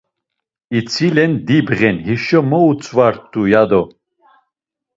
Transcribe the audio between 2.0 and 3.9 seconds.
hişo mo utzvat̆u ya do.